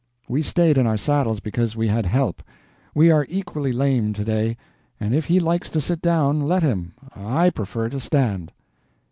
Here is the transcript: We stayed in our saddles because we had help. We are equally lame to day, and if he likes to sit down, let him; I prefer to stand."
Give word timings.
We 0.27 0.41
stayed 0.41 0.79
in 0.79 0.87
our 0.87 0.97
saddles 0.97 1.39
because 1.41 1.75
we 1.75 1.87
had 1.87 2.07
help. 2.07 2.41
We 2.95 3.11
are 3.11 3.27
equally 3.29 3.71
lame 3.71 4.13
to 4.13 4.23
day, 4.23 4.57
and 4.99 5.13
if 5.13 5.25
he 5.25 5.39
likes 5.39 5.69
to 5.69 5.79
sit 5.79 6.01
down, 6.01 6.41
let 6.41 6.63
him; 6.63 6.93
I 7.15 7.51
prefer 7.51 7.87
to 7.89 7.99
stand." 7.99 8.51